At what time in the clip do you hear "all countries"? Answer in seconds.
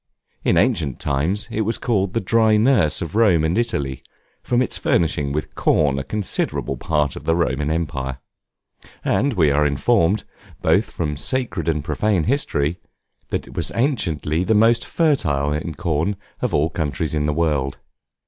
16.51-17.13